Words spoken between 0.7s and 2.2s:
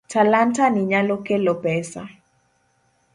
nyalo kelo pesa.